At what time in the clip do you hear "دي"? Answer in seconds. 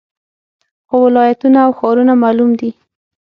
2.59-2.71